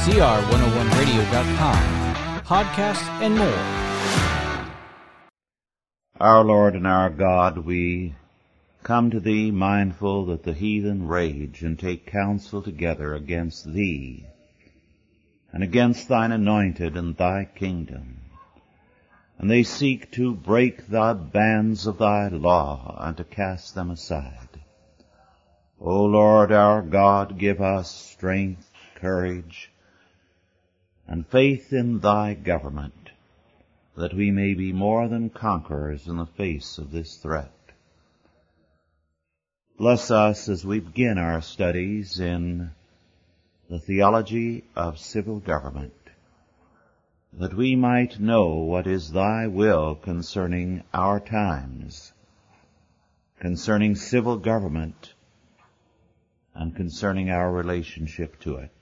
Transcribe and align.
CR101radio.com, 0.00 2.14
podcast, 2.44 3.06
and 3.20 3.36
more. 3.36 4.66
Our 6.18 6.42
Lord 6.42 6.74
and 6.74 6.86
our 6.86 7.10
God, 7.10 7.58
we 7.58 8.14
come 8.82 9.10
to 9.10 9.20
Thee 9.20 9.50
mindful 9.50 10.24
that 10.26 10.44
the 10.44 10.54
heathen 10.54 11.06
rage 11.06 11.62
and 11.62 11.78
take 11.78 12.06
counsel 12.06 12.62
together 12.62 13.14
against 13.14 13.70
Thee 13.70 14.24
and 15.52 15.62
against 15.62 16.08
Thine 16.08 16.32
anointed 16.32 16.96
and 16.96 17.14
Thy 17.14 17.44
kingdom. 17.44 18.22
And 19.38 19.50
they 19.50 19.64
seek 19.64 20.10
to 20.12 20.34
break 20.34 20.88
the 20.88 21.12
bands 21.12 21.86
of 21.86 21.98
Thy 21.98 22.28
law 22.28 22.96
and 22.98 23.18
to 23.18 23.24
cast 23.24 23.74
them 23.74 23.90
aside. 23.90 24.48
O 25.78 26.06
Lord 26.06 26.52
our 26.52 26.80
God, 26.80 27.38
give 27.38 27.60
us 27.60 27.94
strength, 27.94 28.66
courage, 28.94 29.70
and 31.10 31.26
faith 31.26 31.72
in 31.72 31.98
Thy 31.98 32.34
government, 32.34 33.10
that 33.96 34.14
we 34.14 34.30
may 34.30 34.54
be 34.54 34.72
more 34.72 35.08
than 35.08 35.28
conquerors 35.28 36.06
in 36.06 36.16
the 36.16 36.24
face 36.24 36.78
of 36.78 36.92
this 36.92 37.16
threat. 37.16 37.50
Bless 39.76 40.12
us 40.12 40.48
as 40.48 40.64
we 40.64 40.78
begin 40.78 41.18
our 41.18 41.42
studies 41.42 42.20
in 42.20 42.70
the 43.68 43.80
theology 43.80 44.62
of 44.76 45.00
civil 45.00 45.40
government, 45.40 45.94
that 47.32 47.54
we 47.54 47.74
might 47.74 48.20
know 48.20 48.58
what 48.58 48.86
is 48.86 49.10
Thy 49.10 49.48
will 49.48 49.96
concerning 49.96 50.84
our 50.94 51.18
times, 51.18 52.12
concerning 53.40 53.96
civil 53.96 54.36
government, 54.36 55.12
and 56.54 56.76
concerning 56.76 57.30
our 57.30 57.50
relationship 57.50 58.38
to 58.40 58.56
it. 58.56 58.79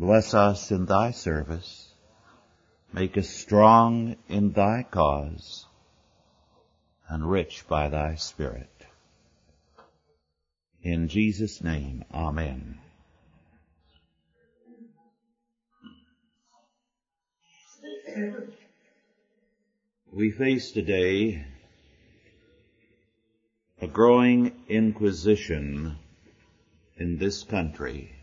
Bless 0.00 0.32
us 0.32 0.70
in 0.70 0.86
thy 0.86 1.10
service. 1.10 1.92
Make 2.90 3.18
us 3.18 3.28
strong 3.28 4.16
in 4.30 4.52
thy 4.52 4.82
cause 4.90 5.66
and 7.06 7.30
rich 7.30 7.68
by 7.68 7.90
thy 7.90 8.14
spirit. 8.14 8.72
In 10.82 11.08
Jesus' 11.08 11.62
name, 11.62 12.02
amen. 12.14 12.78
We 20.10 20.30
face 20.30 20.72
today 20.72 21.44
a 23.82 23.86
growing 23.86 24.54
inquisition 24.66 25.98
in 26.96 27.18
this 27.18 27.42
country. 27.42 28.14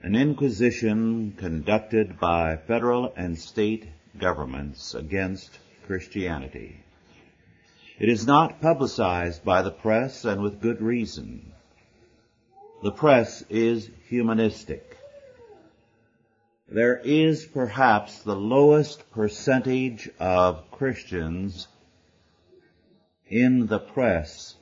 An 0.00 0.14
inquisition 0.14 1.34
conducted 1.36 2.20
by 2.20 2.56
federal 2.56 3.12
and 3.16 3.36
state 3.36 3.88
governments 4.16 4.94
against 4.94 5.58
Christianity. 5.86 6.76
It 7.98 8.08
is 8.08 8.24
not 8.24 8.60
publicized 8.60 9.44
by 9.44 9.62
the 9.62 9.72
press 9.72 10.24
and 10.24 10.40
with 10.40 10.60
good 10.60 10.80
reason. 10.80 11.52
The 12.84 12.92
press 12.92 13.42
is 13.50 13.90
humanistic. 14.08 14.96
There 16.68 16.98
is 16.98 17.44
perhaps 17.44 18.20
the 18.20 18.36
lowest 18.36 19.10
percentage 19.10 20.08
of 20.20 20.70
Christians 20.70 21.66
in 23.26 23.66
the 23.66 23.80
press 23.80 24.54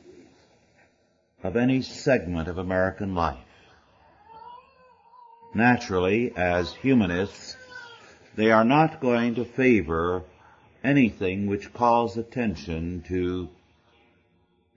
of 1.42 1.56
any 1.56 1.82
segment 1.82 2.48
of 2.48 2.56
American 2.56 3.14
life. 3.14 3.45
Naturally, 5.54 6.32
as 6.36 6.74
humanists, 6.74 7.56
they 8.34 8.50
are 8.50 8.64
not 8.64 9.00
going 9.00 9.34
to 9.36 9.44
favor 9.44 10.22
anything 10.84 11.46
which 11.46 11.72
calls 11.72 12.16
attention 12.16 13.02
to 13.08 13.48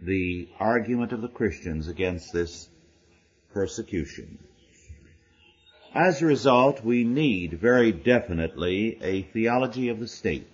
the 0.01 0.47
argument 0.59 1.11
of 1.11 1.21
the 1.21 1.27
Christians 1.27 1.87
against 1.87 2.31
this 2.31 2.69
persecution. 3.53 4.39
As 5.93 6.21
a 6.21 6.27
result, 6.27 6.83
we 6.85 7.03
need 7.03 7.53
very 7.53 7.91
definitely 7.91 8.97
a 9.01 9.23
theology 9.23 9.89
of 9.89 9.99
the 9.99 10.07
state. 10.07 10.47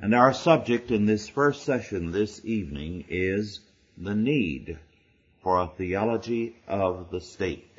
And 0.00 0.14
our 0.14 0.34
subject 0.34 0.90
in 0.90 1.06
this 1.06 1.28
first 1.28 1.62
session 1.62 2.10
this 2.10 2.44
evening 2.44 3.04
is 3.08 3.60
the 3.96 4.14
need 4.14 4.78
for 5.42 5.60
a 5.60 5.68
theology 5.68 6.56
of 6.66 7.10
the 7.10 7.20
state. 7.20 7.73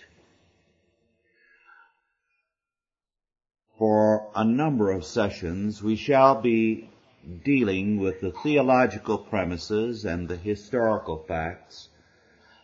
For 3.77 4.31
a 4.33 4.45
number 4.45 4.89
of 4.89 5.03
sessions, 5.03 5.83
we 5.83 5.97
shall 5.97 6.41
be 6.41 6.89
dealing 7.43 7.99
with 7.99 8.21
the 8.21 8.31
theological 8.31 9.17
premises 9.17 10.05
and 10.05 10.29
the 10.29 10.37
historical 10.37 11.17
facts, 11.17 11.89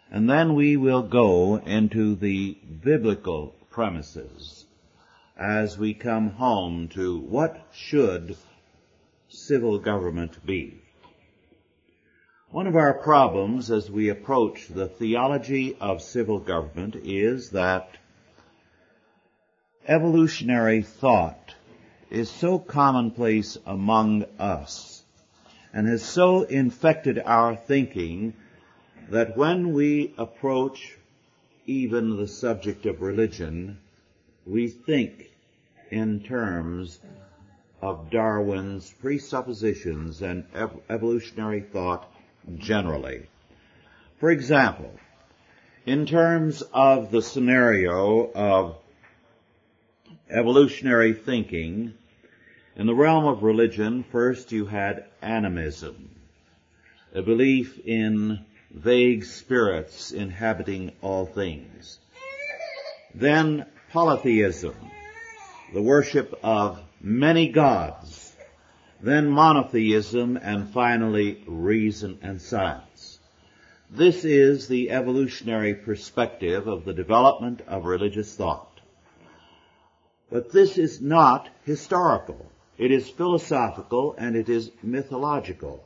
and 0.09 0.29
then 0.29 0.55
we 0.55 0.77
will 0.77 1.01
go 1.01 1.57
into 1.57 2.15
the 2.15 2.53
biblical 2.81 3.55
premises 3.69 4.65
as 5.35 5.77
we 5.77 5.93
come 5.93 6.29
home 6.29 6.87
to 6.89 7.19
what 7.19 7.59
should 7.73 8.37
civil 9.27 9.79
government 9.79 10.45
be. 10.45 10.81
One 12.51 12.67
of 12.67 12.75
our 12.77 12.93
problems 12.93 13.69
as 13.69 13.91
we 13.91 14.07
approach 14.07 14.67
the 14.67 14.87
theology 14.87 15.75
of 15.81 16.01
civil 16.01 16.39
government 16.39 16.95
is 16.95 17.49
that 17.49 17.97
evolutionary 19.87 20.83
thought 20.83 21.55
is 22.09 22.29
so 22.29 22.59
commonplace 22.59 23.57
among 23.65 24.25
us 24.37 25.03
and 25.73 25.87
has 25.87 26.03
so 26.03 26.43
infected 26.43 27.19
our 27.19 27.55
thinking 27.55 28.33
that 29.09 29.35
when 29.37 29.73
we 29.73 30.13
approach 30.17 30.97
even 31.65 32.17
the 32.17 32.27
subject 32.27 32.85
of 32.85 33.01
religion, 33.01 33.77
we 34.45 34.67
think 34.67 35.31
in 35.89 36.19
terms 36.21 36.99
of 37.81 38.09
Darwin's 38.11 38.93
presuppositions 39.01 40.21
and 40.21 40.45
ev- 40.53 40.79
evolutionary 40.89 41.61
thought 41.61 42.11
generally. 42.57 43.27
For 44.19 44.29
example, 44.29 44.93
in 45.85 46.05
terms 46.05 46.61
of 46.73 47.11
the 47.11 47.21
scenario 47.21 48.31
of 48.33 48.77
evolutionary 50.31 51.13
thinking, 51.13 51.93
in 52.75 52.87
the 52.87 52.95
realm 52.95 53.25
of 53.25 53.43
religion, 53.43 54.03
first 54.11 54.51
you 54.51 54.65
had 54.65 55.05
animism, 55.21 56.09
a 57.13 57.21
belief 57.21 57.79
in 57.85 58.45
vague 58.73 59.25
spirits 59.25 60.11
inhabiting 60.11 60.93
all 61.01 61.25
things. 61.25 61.99
Then 63.13 63.65
polytheism, 63.91 64.75
the 65.73 65.81
worship 65.81 66.39
of 66.43 66.81
many 67.01 67.49
gods, 67.49 68.33
then 69.01 69.29
monotheism, 69.29 70.37
and 70.37 70.69
finally 70.69 71.43
reason 71.45 72.19
and 72.21 72.41
science. 72.41 73.19
This 73.89 74.23
is 74.23 74.69
the 74.69 74.91
evolutionary 74.91 75.73
perspective 75.73 76.67
of 76.67 76.85
the 76.85 76.93
development 76.93 77.61
of 77.67 77.83
religious 77.83 78.33
thought. 78.33 78.70
But 80.31 80.53
this 80.53 80.77
is 80.77 81.01
not 81.01 81.49
historical. 81.65 82.49
It 82.77 82.89
is 82.89 83.09
philosophical 83.09 84.15
and 84.17 84.35
it 84.35 84.47
is 84.47 84.71
mythological. 84.81 85.83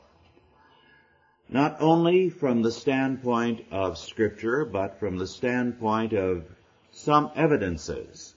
Not 1.48 1.76
only 1.80 2.30
from 2.30 2.62
the 2.62 2.70
standpoint 2.70 3.64
of 3.72 3.98
scripture, 3.98 4.64
but 4.64 5.00
from 5.00 5.18
the 5.18 5.26
standpoint 5.26 6.12
of 6.12 6.44
some 6.92 7.30
evidences. 7.34 8.34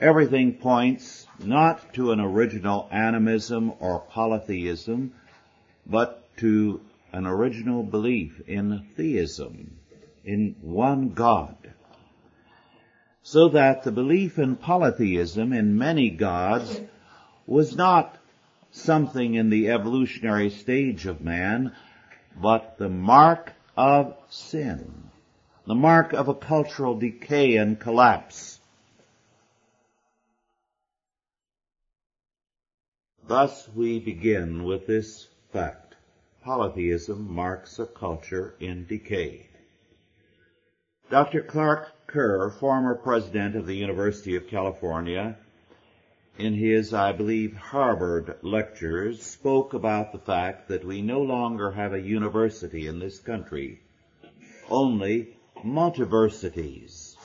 Everything 0.00 0.54
points 0.54 1.26
not 1.40 1.92
to 1.94 2.12
an 2.12 2.20
original 2.20 2.88
animism 2.92 3.72
or 3.80 4.00
polytheism, 4.00 5.12
but 5.84 6.28
to 6.38 6.80
an 7.12 7.26
original 7.26 7.82
belief 7.82 8.40
in 8.46 8.86
theism, 8.96 9.78
in 10.24 10.54
one 10.62 11.10
God. 11.10 11.74
So 13.30 13.50
that 13.50 13.84
the 13.84 13.92
belief 13.92 14.40
in 14.40 14.56
polytheism, 14.56 15.52
in 15.52 15.78
many 15.78 16.10
gods, 16.10 16.80
was 17.46 17.76
not 17.76 18.18
something 18.72 19.34
in 19.34 19.50
the 19.50 19.70
evolutionary 19.70 20.50
stage 20.50 21.06
of 21.06 21.20
man, 21.20 21.72
but 22.42 22.76
the 22.76 22.88
mark 22.88 23.52
of 23.76 24.16
sin, 24.30 25.10
the 25.64 25.76
mark 25.76 26.12
of 26.12 26.26
a 26.26 26.34
cultural 26.34 26.98
decay 26.98 27.54
and 27.54 27.78
collapse. 27.78 28.58
Thus 33.28 33.68
we 33.76 34.00
begin 34.00 34.64
with 34.64 34.88
this 34.88 35.28
fact. 35.52 35.94
Polytheism 36.42 37.32
marks 37.32 37.78
a 37.78 37.86
culture 37.86 38.56
in 38.58 38.86
decay. 38.86 39.46
Dr. 41.10 41.42
Clark 41.42 41.92
Kerr, 42.12 42.50
former 42.50 42.96
president 42.96 43.54
of 43.54 43.66
the 43.66 43.76
University 43.76 44.34
of 44.34 44.48
California, 44.48 45.36
in 46.38 46.54
his, 46.54 46.92
I 46.92 47.12
believe, 47.12 47.54
Harvard 47.54 48.34
lectures, 48.42 49.22
spoke 49.22 49.74
about 49.74 50.10
the 50.10 50.18
fact 50.18 50.66
that 50.66 50.84
we 50.84 51.02
no 51.02 51.22
longer 51.22 51.70
have 51.70 51.92
a 51.92 52.00
university 52.00 52.88
in 52.88 52.98
this 52.98 53.20
country, 53.20 53.80
only 54.68 55.36
multiversities. 55.64 57.16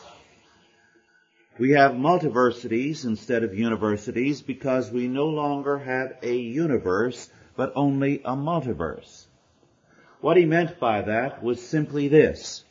We 1.58 1.72
have 1.72 1.96
multiversities 1.96 3.06
instead 3.06 3.44
of 3.44 3.58
universities 3.58 4.44
because 4.44 4.92
we 4.92 5.08
no 5.08 5.26
longer 5.26 5.80
have 5.80 6.18
a 6.22 6.36
universe, 6.36 7.28
but 7.56 7.74
only 7.76 8.22
a 8.24 8.36
multiverse. 8.36 9.26
What 10.22 10.38
he 10.38 10.46
meant 10.46 10.80
by 10.80 11.02
that 11.02 11.42
was 11.42 11.60
simply 11.60 12.08
this. 12.08 12.64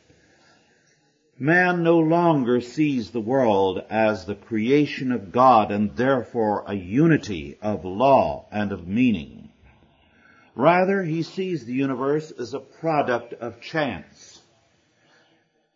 Man 1.37 1.83
no 1.83 1.99
longer 1.99 2.61
sees 2.61 3.11
the 3.11 3.19
world 3.19 3.83
as 3.89 4.25
the 4.25 4.35
creation 4.35 5.11
of 5.11 5.33
God 5.33 5.69
and 5.69 5.93
therefore 5.97 6.63
a 6.65 6.73
unity 6.73 7.57
of 7.61 7.83
law 7.83 8.47
and 8.51 8.71
of 8.71 8.87
meaning. 8.87 9.49
Rather, 10.55 11.03
he 11.03 11.23
sees 11.23 11.65
the 11.65 11.73
universe 11.73 12.31
as 12.31 12.53
a 12.53 12.59
product 12.59 13.33
of 13.33 13.59
chance, 13.59 14.41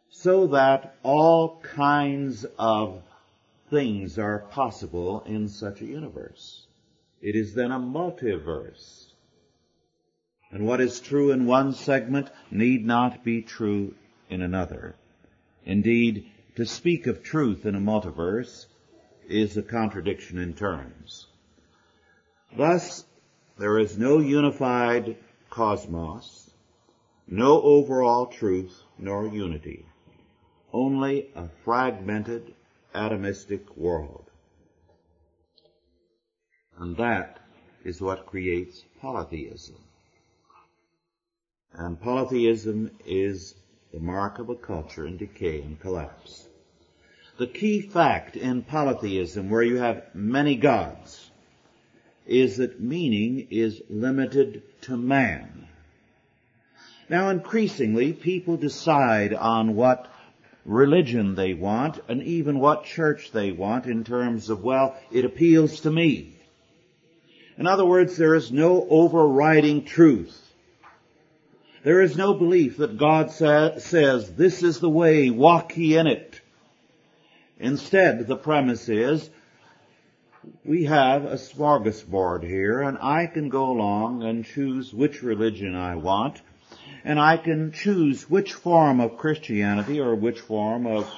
so 0.10 0.48
that 0.48 0.96
all 1.04 1.60
kinds 1.60 2.46
of 2.58 3.04
things 3.70 4.18
are 4.18 4.40
possible 4.52 5.22
in 5.26 5.50
such 5.50 5.82
a 5.82 5.86
universe. 5.86 6.66
It 7.22 7.36
is 7.36 7.54
then 7.54 7.74
a 7.74 7.80
multiverse. 7.80 9.12
And 10.52 10.66
what 10.66 10.80
is 10.80 11.02
true 11.02 11.32
in 11.32 11.46
one 11.46 11.74
segment 11.74 12.30
need 12.50 12.86
not 12.86 13.26
be 13.26 13.42
true 13.42 13.94
in 14.30 14.42
another. 14.42 14.96
Indeed, 15.70 16.26
to 16.56 16.66
speak 16.66 17.06
of 17.06 17.22
truth 17.22 17.64
in 17.64 17.76
a 17.76 17.80
multiverse 17.80 18.66
is 19.28 19.56
a 19.56 19.62
contradiction 19.62 20.40
in 20.40 20.56
terms. 20.56 21.28
Thus, 22.58 23.06
there 23.60 23.78
is 23.78 23.96
no 23.96 24.18
unified 24.18 25.18
cosmos, 25.52 26.50
no 27.28 27.62
overall 27.62 28.26
truth 28.26 28.82
nor 28.98 29.28
unity, 29.28 29.86
only 30.74 31.30
a 31.36 31.50
fragmented 31.64 32.56
atomistic 32.96 33.78
world. 33.78 34.26
And 36.80 36.98
that 36.98 37.42
is 37.86 38.02
what 38.02 38.26
creates 38.26 38.84
polytheism. 39.00 39.78
And 41.74 42.02
polytheism 42.02 42.90
is 43.06 43.54
the 43.94 44.00
mark 44.00 44.40
of 44.40 44.50
a 44.50 44.56
culture 44.56 45.08
in 45.08 45.18
decay 45.18 45.62
and 45.62 45.80
collapse. 45.80 46.48
The 47.38 47.48
key 47.48 47.82
fact 47.82 48.36
in 48.36 48.64
polytheism, 48.64 49.50
where 49.50 49.64
you 49.64 49.78
have 49.78 50.04
many 50.14 50.56
gods, 50.56 51.32
is 52.28 52.58
that 52.58 52.82
meaning 52.82 53.48
is 53.50 53.82
limited 53.90 54.62
to 54.82 54.98
man. 54.98 55.68
Now 57.10 57.30
increasingly, 57.30 58.14
people 58.14 58.58
decide 58.58 59.34
on 59.34 59.76
what 59.76 60.08
religion 60.66 61.34
they 61.34 61.54
want 61.56 62.00
and 62.08 62.22
even 62.22 62.60
what 62.60 62.86
church 62.86 63.32
they 63.32 63.52
want 63.52 63.86
in 63.88 64.04
terms 64.04 64.50
of, 64.50 64.64
well, 64.64 64.96
it 65.12 65.26
appeals 65.26 65.80
to 65.82 65.92
me. 65.92 66.36
In 67.58 67.66
other 67.66 67.86
words, 67.86 68.16
there 68.16 68.36
is 68.36 68.52
no 68.52 68.86
overriding 68.90 69.86
truth. 69.86 70.49
There 71.84 72.02
is 72.02 72.18
no 72.18 72.34
belief 72.34 72.78
that 72.78 72.98
God 72.98 73.32
sa- 73.32 73.78
says, 73.78 74.34
this 74.36 74.64
is 74.64 74.80
the 74.80 74.90
way, 74.90 75.30
walk 75.30 75.78
ye 75.78 75.98
in 75.98 76.08
it. 76.08 76.42
Instead, 77.58 78.28
the 78.28 78.36
premise 78.36 78.90
is, 78.90 79.30
we 80.66 80.86
have 80.86 81.26
a 81.26 81.36
smorgasbord 81.36 82.44
here 82.44 82.82
and 82.82 82.98
I 83.00 83.28
can 83.28 83.50
go 83.50 83.72
along 83.72 84.24
and 84.24 84.46
choose 84.46 84.94
which 84.94 85.24
religion 85.24 85.76
I 85.76 85.96
want 85.96 86.42
and 87.04 87.20
I 87.20 87.38
can 87.38 87.72
choose 87.72 88.30
which 88.30 88.54
form 88.54 89.00
of 89.00 89.18
Christianity 89.18 90.00
or 90.00 90.16
which 90.16 90.40
form 90.40 90.86
of 90.86 91.10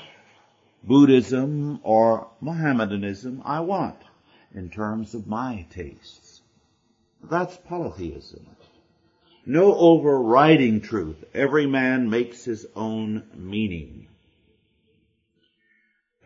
Buddhism 0.84 1.80
or 1.84 2.28
Mohammedanism 2.40 3.42
I 3.46 3.62
want 3.62 3.98
in 4.54 4.70
terms 4.70 5.14
of 5.14 5.28
my 5.28 5.66
tastes. 5.72 6.42
That's 7.24 7.58
polytheism. 7.58 8.46
No 9.46 9.76
overriding 9.76 10.82
truth. 10.82 11.24
Every 11.34 11.66
man 11.66 12.10
makes 12.10 12.46
his 12.46 12.68
own 12.76 13.24
meaning. 13.36 14.08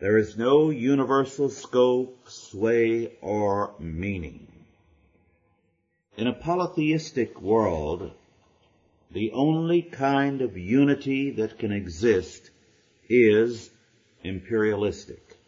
There 0.00 0.18
is 0.18 0.36
no 0.36 0.68
universal 0.68 1.48
scope, 1.48 2.28
sway, 2.28 3.12
or 3.22 3.74
meaning. 3.78 4.46
In 6.18 6.26
a 6.26 6.34
polytheistic 6.34 7.40
world, 7.40 8.10
the 9.10 9.32
only 9.32 9.80
kind 9.80 10.42
of 10.42 10.58
unity 10.58 11.30
that 11.32 11.58
can 11.58 11.72
exist 11.72 12.50
is 13.08 13.70
imperialistic. 14.22 15.38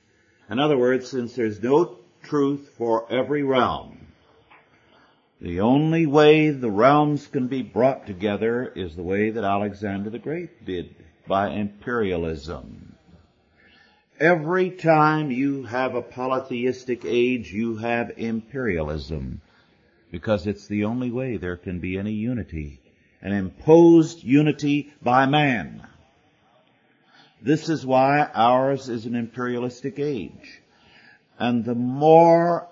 In 0.48 0.58
other 0.58 0.78
words, 0.78 1.10
since 1.10 1.34
there's 1.34 1.62
no 1.62 1.98
truth 2.22 2.70
for 2.78 3.10
every 3.12 3.42
realm, 3.42 3.97
the 5.40 5.60
only 5.60 6.06
way 6.06 6.50
the 6.50 6.70
realms 6.70 7.26
can 7.26 7.46
be 7.46 7.62
brought 7.62 8.06
together 8.06 8.72
is 8.74 8.96
the 8.96 9.02
way 9.02 9.30
that 9.30 9.44
Alexander 9.44 10.10
the 10.10 10.18
Great 10.18 10.64
did, 10.64 10.94
by 11.28 11.50
imperialism. 11.50 12.96
Every 14.18 14.70
time 14.70 15.30
you 15.30 15.62
have 15.64 15.94
a 15.94 16.02
polytheistic 16.02 17.04
age, 17.04 17.52
you 17.52 17.76
have 17.76 18.18
imperialism, 18.18 19.40
because 20.10 20.46
it's 20.46 20.66
the 20.66 20.84
only 20.84 21.10
way 21.10 21.36
there 21.36 21.56
can 21.56 21.78
be 21.78 21.98
any 21.98 22.12
unity, 22.12 22.80
an 23.22 23.32
imposed 23.32 24.24
unity 24.24 24.92
by 25.02 25.26
man. 25.26 25.86
This 27.40 27.68
is 27.68 27.86
why 27.86 28.28
ours 28.34 28.88
is 28.88 29.06
an 29.06 29.14
imperialistic 29.14 30.00
age. 30.00 30.62
And 31.38 31.64
the 31.64 31.76
more 31.76 32.67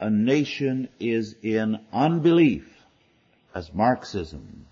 a 0.00 0.10
nation 0.10 0.88
is 0.98 1.34
in 1.42 1.78
unbelief, 1.92 2.66
as 3.54 3.72
Marxism, 3.72 4.66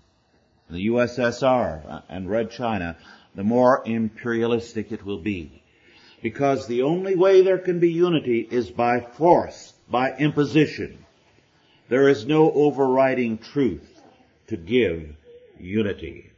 the 0.69 0.87
USSR 0.87 2.03
and 2.09 2.29
Red 2.29 2.51
China, 2.51 2.97
the 3.35 3.43
more 3.43 3.81
imperialistic 3.85 4.91
it 4.91 5.05
will 5.05 5.19
be. 5.19 5.63
Because 6.21 6.67
the 6.67 6.83
only 6.83 7.15
way 7.15 7.41
there 7.41 7.57
can 7.57 7.79
be 7.79 7.91
unity 7.91 8.47
is 8.49 8.69
by 8.71 9.01
force, 9.01 9.73
by 9.89 10.15
imposition. 10.17 11.05
There 11.89 12.07
is 12.07 12.25
no 12.25 12.51
overriding 12.51 13.37
truth 13.37 14.01
to 14.47 14.57
give 14.57 15.15
unity. 15.59 16.31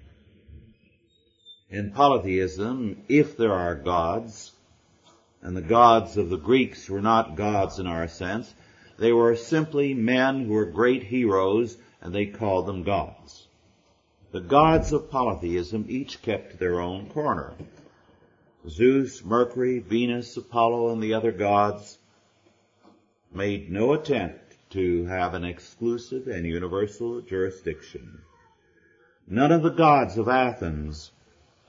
In 1.70 1.92
polytheism, 1.92 3.04
if 3.08 3.38
there 3.38 3.54
are 3.54 3.76
gods, 3.76 4.52
and 5.42 5.56
the 5.56 5.62
gods 5.62 6.18
of 6.18 6.30
the 6.30 6.38
Greeks 6.38 6.90
were 6.90 7.02
not 7.02 7.36
gods 7.36 7.80
in 7.80 7.88
our 7.88 8.08
sense, 8.08 8.54
they 8.98 9.12
were 9.12 9.36
simply 9.36 9.94
men 9.94 10.46
who 10.46 10.54
were 10.54 10.66
great 10.66 11.04
heroes 11.04 11.78
and 12.02 12.14
they 12.14 12.26
called 12.26 12.66
them 12.66 12.84
gods. 12.84 13.48
The 14.32 14.42
gods 14.42 14.92
of 14.92 15.10
polytheism 15.10 15.86
each 15.88 16.22
kept 16.22 16.60
their 16.60 16.80
own 16.80 17.10
corner. 17.10 17.54
Zeus, 18.68 19.24
Mercury, 19.24 19.80
Venus, 19.80 20.36
Apollo, 20.38 20.92
and 20.94 21.02
the 21.02 21.14
other 21.14 21.32
gods 21.32 21.98
made 23.34 23.72
no 23.72 23.94
attempt 23.94 24.56
to 24.72 25.06
have 25.06 25.34
an 25.34 25.46
exclusive 25.46 26.28
and 26.28 26.46
universal 26.46 27.22
jurisdiction. 27.22 28.22
None 29.28 29.52
of 29.52 29.64
the 29.64 29.70
gods 29.70 30.18
of 30.18 30.28
Athens 30.28 31.12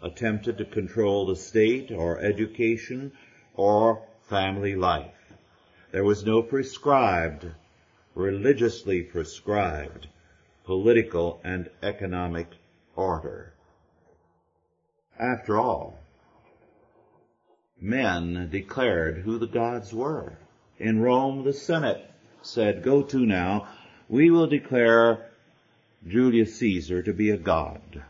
attempted 0.03 0.59
to 0.59 0.65
control 0.65 1.27
the 1.27 1.37
state 1.37 1.91
or 1.91 2.21
education 2.21 3.13
or 3.55 4.03
family 4.23 4.77
life. 4.77 5.16
There 5.93 6.03
was 6.03 6.27
no 6.27 6.43
prescribed, 6.43 7.47
religiously 8.17 9.03
prescribed, 9.03 10.09
political 10.65 11.41
and 11.45 11.71
economic 11.81 12.49
order. 12.97 13.53
After 15.17 15.57
all, 15.57 16.01
men 17.81 18.49
declared 18.51 19.19
who 19.19 19.39
the 19.39 19.47
gods 19.47 19.95
were. 19.95 20.39
In 20.79 21.01
Rome, 21.01 21.45
the 21.45 21.53
Senate 21.53 22.11
said, 22.43 22.83
go 22.83 23.03
to 23.05 23.25
now, 23.25 23.69
we 24.09 24.29
will 24.29 24.49
declare 24.49 25.31
Julius 26.07 26.57
Caesar 26.57 27.03
to 27.05 27.13
be 27.13 27.31
a 27.31 27.37
god. 27.37 28.03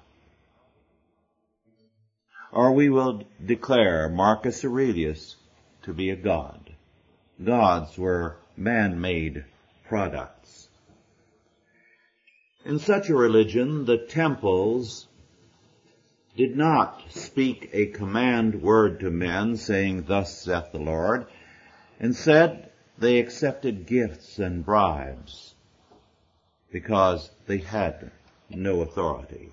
Or 2.53 2.73
we 2.73 2.89
will 2.89 3.25
declare 3.45 4.09
Marcus 4.09 4.65
Aurelius 4.65 5.37
to 5.83 5.93
be 5.93 6.09
a 6.09 6.17
god 6.17 6.66
gods 7.45 7.99
were 7.99 8.37
man-made 8.57 9.45
products. 9.89 10.69
In 12.65 12.79
such 12.79 13.09
a 13.09 13.15
religion, 13.15 13.85
the 13.85 13.99
temples 13.99 15.07
did 16.37 16.57
not 16.57 17.03
speak 17.11 17.71
a 17.73 17.87
command 17.87 18.61
word 18.61 19.01
to 19.01 19.11
men 19.11 19.57
saying, 19.57 20.05
thus 20.07 20.43
saith 20.43 20.73
the 20.73 20.79
Lord. 20.79 21.27
Instead, 22.01 22.71
they 22.99 23.19
accepted 23.19 23.87
gifts 23.87 24.39
and 24.39 24.65
bribes 24.65 25.55
because 26.73 27.31
they 27.47 27.59
had 27.59 28.11
no 28.51 28.81
authority. 28.81 29.53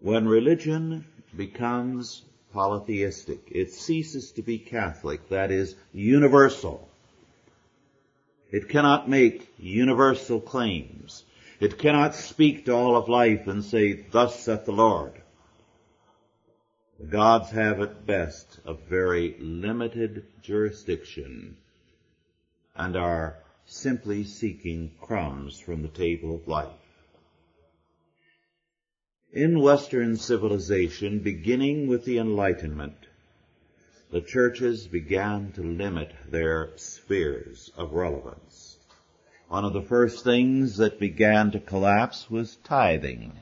When 0.00 0.26
religion 0.26 1.04
becomes 1.36 2.22
polytheistic, 2.52 3.40
it 3.50 3.72
ceases 3.72 4.32
to 4.32 4.42
be 4.42 4.58
Catholic, 4.58 5.28
that 5.28 5.50
is, 5.50 5.76
universal. 5.92 6.88
It 8.50 8.68
cannot 8.68 9.08
make 9.08 9.52
universal 9.58 10.40
claims. 10.40 11.24
It 11.60 11.78
cannot 11.78 12.14
speak 12.14 12.64
to 12.64 12.74
all 12.74 12.96
of 12.96 13.08
life 13.08 13.46
and 13.46 13.64
say, 13.64 14.04
thus 14.10 14.40
saith 14.40 14.64
the 14.64 14.72
Lord. 14.72 15.12
The 16.98 17.06
gods 17.06 17.50
have 17.50 17.80
at 17.80 18.06
best 18.06 18.58
a 18.66 18.74
very 18.74 19.36
limited 19.38 20.26
jurisdiction 20.42 21.56
and 22.74 22.96
are 22.96 23.38
simply 23.66 24.24
seeking 24.24 24.90
crumbs 25.00 25.60
from 25.60 25.82
the 25.82 25.88
table 25.88 26.34
of 26.34 26.48
life. 26.48 26.89
In 29.32 29.60
Western 29.60 30.16
civilization, 30.16 31.20
beginning 31.20 31.86
with 31.86 32.04
the 32.04 32.18
Enlightenment, 32.18 33.06
the 34.10 34.20
churches 34.20 34.88
began 34.88 35.52
to 35.52 35.62
limit 35.62 36.12
their 36.28 36.70
spheres 36.74 37.70
of 37.76 37.92
relevance. 37.92 38.76
One 39.46 39.64
of 39.64 39.72
the 39.72 39.82
first 39.82 40.24
things 40.24 40.78
that 40.78 40.98
began 40.98 41.52
to 41.52 41.60
collapse 41.60 42.28
was 42.28 42.56
tithing. 42.64 43.32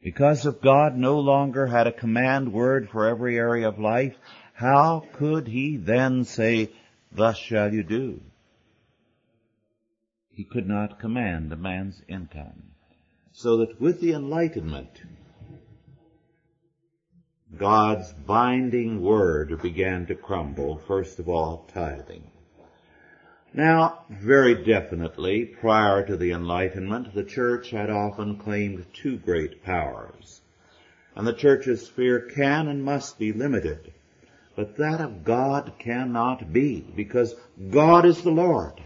Because 0.00 0.46
if 0.46 0.60
God 0.60 0.96
no 0.96 1.18
longer 1.18 1.66
had 1.66 1.88
a 1.88 1.92
command 1.92 2.52
word 2.52 2.88
for 2.88 3.08
every 3.08 3.36
area 3.36 3.68
of 3.68 3.80
life, 3.80 4.16
how 4.52 5.04
could 5.14 5.48
he 5.48 5.78
then 5.78 6.22
say, 6.22 6.70
thus 7.10 7.38
shall 7.38 7.74
you 7.74 7.82
do? 7.82 8.20
He 10.30 10.44
could 10.44 10.68
not 10.68 11.00
command 11.00 11.52
a 11.52 11.56
man's 11.56 12.00
income. 12.06 12.75
So 13.38 13.58
that 13.58 13.78
with 13.78 14.00
the 14.00 14.14
Enlightenment, 14.14 15.02
God's 17.54 18.10
binding 18.14 19.02
word 19.02 19.60
began 19.60 20.06
to 20.06 20.14
crumble, 20.14 20.78
first 20.88 21.18
of 21.18 21.28
all, 21.28 21.68
tithing. 21.74 22.30
Now, 23.52 24.06
very 24.08 24.64
definitely, 24.64 25.44
prior 25.44 26.06
to 26.06 26.16
the 26.16 26.30
Enlightenment, 26.30 27.14
the 27.14 27.24
church 27.24 27.68
had 27.68 27.90
often 27.90 28.38
claimed 28.38 28.86
two 28.94 29.18
great 29.18 29.62
powers. 29.62 30.40
And 31.14 31.26
the 31.26 31.34
church's 31.34 31.84
sphere 31.84 32.20
can 32.20 32.68
and 32.68 32.82
must 32.82 33.18
be 33.18 33.34
limited. 33.34 33.92
But 34.54 34.78
that 34.78 35.02
of 35.02 35.24
God 35.24 35.74
cannot 35.78 36.54
be, 36.54 36.80
because 36.80 37.34
God 37.70 38.06
is 38.06 38.22
the 38.22 38.30
Lord. 38.30 38.80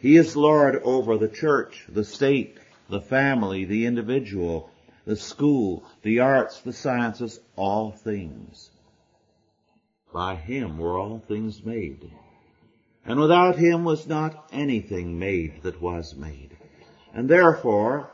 He 0.00 0.16
is 0.16 0.34
Lord 0.34 0.74
over 0.82 1.16
the 1.16 1.28
church, 1.28 1.86
the 1.88 2.04
state, 2.04 2.58
the 2.88 3.00
family, 3.00 3.64
the 3.64 3.86
individual, 3.86 4.70
the 5.04 5.16
school, 5.16 5.84
the 6.02 6.20
arts, 6.20 6.60
the 6.60 6.72
sciences, 6.72 7.40
all 7.56 7.92
things. 7.92 8.70
By 10.12 10.34
Him 10.34 10.78
were 10.78 10.98
all 10.98 11.18
things 11.18 11.64
made. 11.64 12.10
And 13.04 13.20
without 13.20 13.56
Him 13.56 13.84
was 13.84 14.06
not 14.06 14.48
anything 14.52 15.18
made 15.18 15.62
that 15.62 15.80
was 15.80 16.14
made. 16.16 16.56
And 17.14 17.28
therefore, 17.28 18.10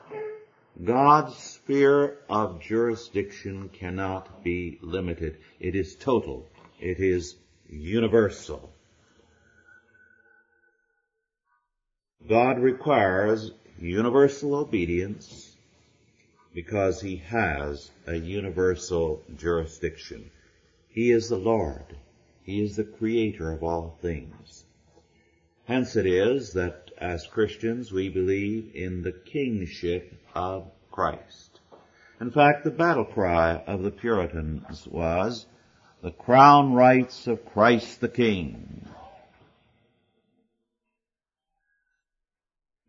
God's 0.82 1.36
sphere 1.36 2.18
of 2.28 2.60
jurisdiction 2.60 3.68
cannot 3.68 4.42
be 4.42 4.78
limited. 4.82 5.38
It 5.60 5.74
is 5.74 5.96
total. 5.96 6.48
It 6.80 6.98
is 6.98 7.36
universal. 7.68 8.72
God 12.28 12.58
requires 12.58 13.50
universal 13.82 14.54
obedience 14.54 15.56
because 16.54 17.00
he 17.00 17.16
has 17.16 17.90
a 18.06 18.16
universal 18.16 19.22
jurisdiction. 19.36 20.30
He 20.88 21.10
is 21.10 21.28
the 21.28 21.38
Lord. 21.38 21.96
He 22.44 22.62
is 22.62 22.76
the 22.76 22.84
creator 22.84 23.50
of 23.52 23.62
all 23.62 23.98
things. 24.00 24.64
Hence 25.64 25.96
it 25.96 26.06
is 26.06 26.52
that 26.52 26.90
as 26.98 27.26
Christians 27.26 27.92
we 27.92 28.08
believe 28.08 28.70
in 28.74 29.02
the 29.02 29.12
kingship 29.12 30.12
of 30.34 30.70
Christ. 30.90 31.60
In 32.20 32.30
fact, 32.30 32.64
the 32.64 32.70
battle 32.70 33.04
cry 33.04 33.62
of 33.66 33.82
the 33.82 33.90
Puritans 33.90 34.86
was, 34.86 35.46
the 36.02 36.12
crown 36.12 36.72
rights 36.74 37.26
of 37.26 37.44
Christ 37.44 38.00
the 38.00 38.08
King. 38.08 38.88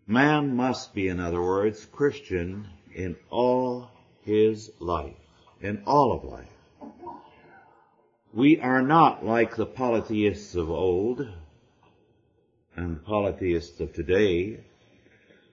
Man 0.08 0.56
must 0.56 0.94
be, 0.94 1.08
in 1.08 1.22
other 1.22 1.42
words, 1.42 1.86
Christian 1.86 2.68
in 2.94 3.16
all 3.30 3.90
his 4.24 4.70
life, 4.80 5.16
in 5.62 5.82
all 5.86 6.12
of 6.12 6.26
life. 6.26 6.50
We 8.34 8.60
are 8.60 8.82
not 8.82 9.26
like 9.26 9.56
the 9.56 9.66
polytheists 9.66 10.56
of 10.56 10.70
old 10.70 11.26
and 12.76 13.06
polytheists 13.06 13.80
of 13.80 13.94
today 13.94 14.60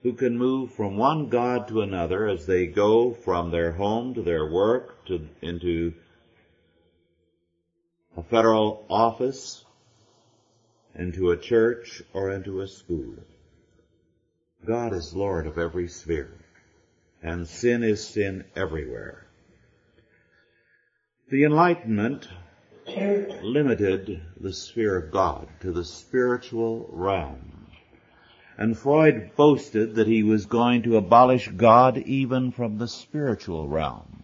who 0.03 0.13
can 0.13 0.37
move 0.37 0.73
from 0.73 0.97
one 0.97 1.29
God 1.29 1.67
to 1.69 1.81
another 1.81 2.27
as 2.27 2.45
they 2.45 2.65
go 2.65 3.13
from 3.13 3.51
their 3.51 3.71
home 3.71 4.15
to 4.15 4.21
their 4.21 4.51
work 4.51 5.05
to 5.05 5.27
into 5.41 5.93
a 8.17 8.23
federal 8.23 8.85
office, 8.89 9.63
into 10.95 11.31
a 11.31 11.37
church, 11.37 12.01
or 12.13 12.31
into 12.31 12.59
a 12.61 12.67
school. 12.67 13.15
God 14.65 14.93
is 14.93 15.15
Lord 15.15 15.47
of 15.47 15.57
every 15.57 15.87
sphere, 15.87 16.37
and 17.23 17.47
sin 17.47 17.83
is 17.83 18.07
sin 18.07 18.45
everywhere. 18.55 19.25
The 21.31 21.45
Enlightenment 21.45 22.27
limited 22.85 24.21
the 24.39 24.53
sphere 24.53 24.97
of 24.97 25.11
God 25.11 25.47
to 25.61 25.71
the 25.71 25.83
spiritual 25.83 26.87
realm. 26.91 27.67
And 28.55 28.77
Freud 28.77 29.31
boasted 29.35 29.95
that 29.95 30.07
he 30.07 30.21
was 30.21 30.45
going 30.45 30.83
to 30.83 30.97
abolish 30.97 31.47
God 31.47 31.97
even 31.97 32.51
from 32.51 32.77
the 32.77 32.87
spiritual 32.87 33.67
realm. 33.67 34.23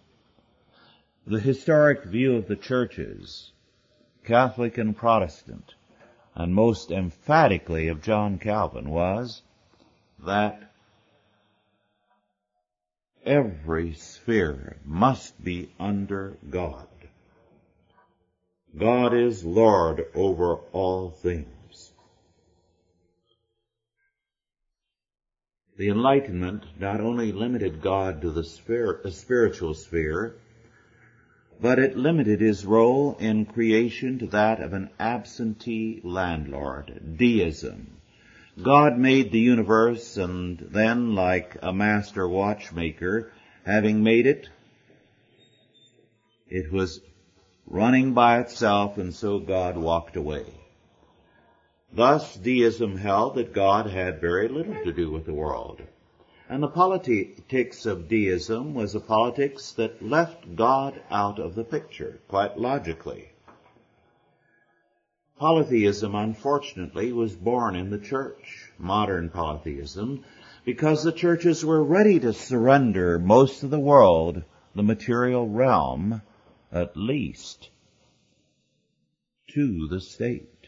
The 1.25 1.39
historic 1.39 2.03
view 2.03 2.36
of 2.36 2.48
the 2.48 2.56
churches, 2.56 3.53
Catholic 4.24 4.77
and 4.77 4.96
Protestant, 4.96 5.74
and 6.36 6.53
most 6.53 6.91
emphatically 6.91 7.88
of 7.88 8.03
John 8.03 8.38
Calvin 8.38 8.91
was 8.91 9.41
that 10.26 10.72
every 13.26 13.94
sphere 13.94 14.78
must 14.86 15.44
be 15.44 15.70
under 15.80 16.38
God. 16.50 16.88
God 18.78 19.14
is 19.14 19.44
Lord 19.44 20.06
over 20.14 20.56
all 20.72 21.10
things. 21.10 21.92
The 25.78 25.90
Enlightenment 25.90 26.64
not 26.80 27.02
only 27.02 27.32
limited 27.32 27.82
God 27.82 28.22
to 28.22 28.32
the 28.32 28.44
spiritual 28.44 29.74
sphere, 29.74 30.36
but 31.60 31.80
it 31.80 31.98
limited 31.98 32.42
his 32.42 32.66
role 32.66 33.16
in 33.20 33.46
creation 33.46 34.20
to 34.20 34.28
that 34.28 34.62
of 34.62 34.74
an 34.74 34.90
absentee 35.00 36.02
landlord, 36.04 37.18
deism. 37.18 37.98
God 38.62 38.98
made 38.98 39.32
the 39.32 39.40
universe 39.40 40.18
and 40.18 40.58
then, 40.58 41.14
like 41.14 41.58
a 41.62 41.72
master 41.72 42.28
watchmaker, 42.28 43.32
having 43.64 44.02
made 44.02 44.26
it, 44.26 44.50
it 46.50 46.72
was 46.72 47.02
running 47.68 48.14
by 48.14 48.40
itself 48.40 48.98
and 48.98 49.14
so 49.14 49.40
God 49.40 49.78
walked 49.78 50.16
away. 50.16 50.46
Thus 51.94 52.36
deism 52.36 52.98
held 52.98 53.36
that 53.36 53.54
God 53.54 53.88
had 53.88 54.22
very 54.22 54.48
little 54.48 54.84
to 54.84 54.92
do 54.92 55.12
with 55.12 55.26
the 55.26 55.34
world. 55.34 55.82
And 56.50 56.64
the 56.64 56.68
politics 56.68 57.86
of 57.86 58.08
deism 58.08 58.74
was 58.74 58.96
a 58.96 59.00
politics 59.00 59.72
that 59.74 60.02
left 60.02 60.56
God 60.56 61.02
out 61.12 61.40
of 61.40 61.56
the 61.56 61.64
picture, 61.64 62.20
quite 62.28 62.58
logically. 62.58 63.30
Polytheism, 65.39 66.15
unfortunately, 66.15 67.13
was 67.13 67.36
born 67.36 67.75
in 67.75 67.91
the 67.91 68.00
church, 68.00 68.72
modern 68.79 69.29
polytheism, 69.29 70.24
because 70.65 71.03
the 71.03 71.12
churches 71.12 71.63
were 71.63 71.84
ready 71.84 72.20
to 72.20 72.34
surrender 72.34 73.20
most 73.20 73.62
of 73.62 73.70
the 73.70 73.79
world, 73.79 74.44
the 74.74 74.82
material 74.82 75.48
realm, 75.48 76.24
at 76.72 76.98
least, 76.98 77.70
to 79.53 79.88
the 79.88 80.01
state. 80.01 80.67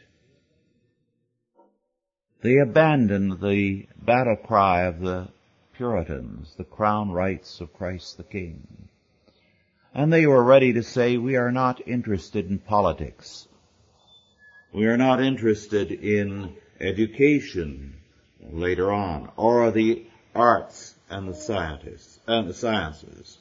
They 2.41 2.57
abandoned 2.59 3.41
the 3.41 3.87
battle 3.97 4.37
cry 4.37 4.83
of 4.83 4.99
the 4.99 5.29
Puritans, 5.75 6.53
the 6.55 6.63
crown 6.63 7.09
rights 7.09 7.59
of 7.59 7.73
Christ 7.73 8.17
the 8.17 8.23
King. 8.23 8.87
And 9.93 10.13
they 10.13 10.27
were 10.27 10.43
ready 10.43 10.73
to 10.73 10.83
say, 10.83 11.17
we 11.17 11.35
are 11.35 11.51
not 11.51 11.85
interested 11.87 12.49
in 12.49 12.59
politics. 12.59 13.48
We 14.71 14.85
are 14.85 14.97
not 14.97 15.21
interested 15.21 15.91
in 15.91 16.55
education 16.79 17.95
later 18.51 18.91
on, 18.91 19.31
or 19.35 19.71
the 19.71 20.05
arts 20.35 20.93
and 21.09 21.27
the 21.27 21.33
scientists 21.33 22.19
and 22.27 22.47
the 22.47 22.53
sciences. 22.53 23.39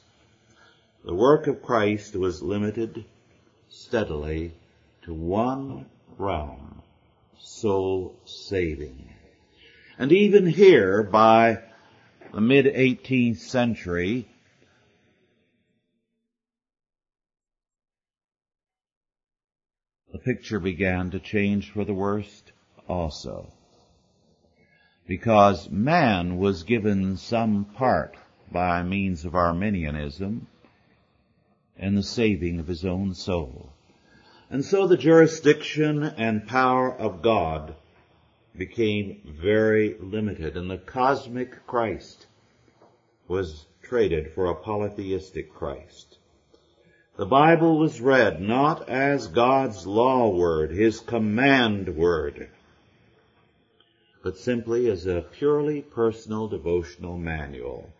The 1.05 1.13
work 1.13 1.45
of 1.45 1.61
Christ 1.61 2.15
was 2.15 2.41
limited 2.41 3.05
steadily 3.69 4.53
to 5.03 5.13
one 5.13 5.85
realm, 6.17 6.81
soul 7.37 8.15
saving. 8.25 9.13
And 9.99 10.11
even 10.11 10.47
here, 10.47 11.03
by 11.03 11.59
the 12.33 12.41
mid 12.41 12.65
18th 12.65 13.37
century, 13.37 14.27
the 20.19 20.33
picture 20.33 20.59
began 20.59 21.09
to 21.11 21.19
change 21.19 21.71
for 21.71 21.85
the 21.85 21.93
worst 21.93 22.51
also. 22.89 23.47
Because 25.07 25.69
man 25.69 26.37
was 26.37 26.63
given 26.63 27.15
some 27.15 27.63
part 27.63 28.17
by 28.51 28.83
means 28.83 29.23
of 29.23 29.33
Arminianism 29.33 30.47
in 31.77 31.95
the 31.95 32.03
saving 32.03 32.59
of 32.59 32.67
his 32.67 32.83
own 32.83 33.13
soul. 33.13 33.71
And 34.49 34.65
so 34.65 34.87
the 34.87 34.97
jurisdiction 34.97 36.03
and 36.03 36.47
power 36.47 36.93
of 36.93 37.21
God 37.21 37.75
became 38.57 39.21
very 39.25 39.95
limited 40.01 40.57
and 40.57 40.69
the 40.69 40.79
cosmic 40.79 41.65
Christ 41.65 42.27
was 43.29 43.65
traded 43.81 44.33
for 44.33 44.47
a 44.47 44.55
polytheistic 44.55 45.53
Christ. 45.53 46.18
The 47.19 47.25
Bible 47.25 47.77
was 47.77 47.99
read 47.99 48.39
not 48.39 48.87
as 48.87 49.27
God's 49.27 49.85
law 49.85 50.29
word, 50.29 50.71
His 50.71 51.01
command 51.01 51.97
word, 51.97 52.47
but 54.23 54.37
simply 54.37 54.89
as 54.89 55.05
a 55.05 55.25
purely 55.33 55.81
personal 55.81 56.47
devotional 56.47 57.17
manual. 57.17 57.91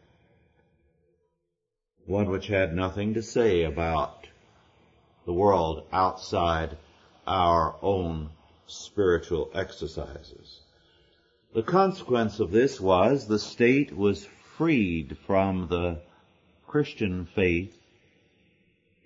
One 2.06 2.30
which 2.30 2.48
had 2.48 2.74
nothing 2.74 3.14
to 3.16 3.22
say 3.22 3.64
about 3.64 4.30
the 5.26 5.34
world 5.34 5.84
outside 5.92 6.78
our 7.28 7.76
own 7.82 8.30
spiritual 8.68 9.52
exercises. 9.54 10.62
The 11.54 11.64
consequence 11.64 12.40
of 12.40 12.52
this 12.52 12.80
was 12.80 13.28
the 13.28 13.38
state 13.38 13.94
was 13.98 14.24
freed 14.56 15.18
from 15.28 15.68
the 15.68 16.00
Christian 16.66 17.26
faith 17.26 17.79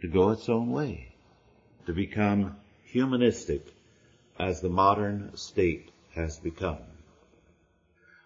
to 0.03 0.10
go 0.10 0.31
its 0.31 0.50
own 0.50 0.69
way, 0.69 1.07
to 1.86 1.93
become 1.93 2.57
humanistic 2.83 3.65
as 4.38 4.60
the 4.60 4.67
modern 4.67 5.31
state 5.38 5.89
has 6.13 6.38
become. 6.39 6.83